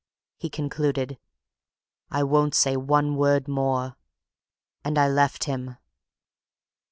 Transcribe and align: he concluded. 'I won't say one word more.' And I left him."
he 0.35 0.49
concluded. 0.49 1.19
'I 2.09 2.23
won't 2.23 2.55
say 2.55 2.75
one 2.75 3.17
word 3.17 3.47
more.' 3.47 3.97
And 4.83 4.97
I 4.97 5.07
left 5.07 5.43
him." 5.43 5.77